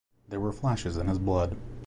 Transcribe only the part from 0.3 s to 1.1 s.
were flashes in